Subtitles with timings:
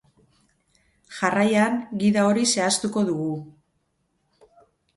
[1.17, 3.31] Jarraian, gida hori zehaztuko dugu.